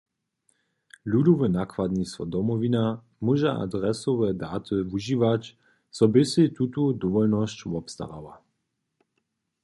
Ludowe 1.05 1.49
nakładnistwo 1.49 2.23
Domowina 2.25 2.85
móže 3.25 3.51
adresowe 3.65 4.27
daty 4.33 4.75
wužiwać, 4.91 5.43
zo 5.97 6.05
by 6.11 6.21
sej 6.31 6.47
tutu 6.55 6.83
dowolnosć 7.01 7.57
wobstarało. 7.71 8.33